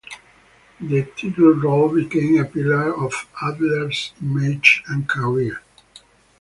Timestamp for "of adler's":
3.05-4.13